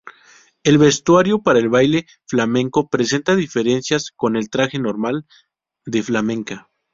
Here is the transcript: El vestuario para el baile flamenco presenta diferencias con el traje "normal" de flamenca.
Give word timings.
El 0.63 0.79
vestuario 0.79 1.43
para 1.43 1.59
el 1.59 1.69
baile 1.69 2.07
flamenco 2.25 2.89
presenta 2.89 3.35
diferencias 3.35 4.09
con 4.15 4.35
el 4.35 4.49
traje 4.49 4.79
"normal" 4.79 5.27
de 5.85 6.01
flamenca. 6.01 6.71